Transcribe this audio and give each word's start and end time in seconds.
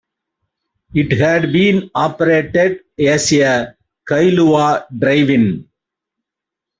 It 0.95 1.11
had 1.19 1.53
been 1.53 1.91
operated 1.93 2.79
as 2.99 3.31
a 3.33 3.75
Kailua 4.09 4.87
drive-in. 4.97 5.69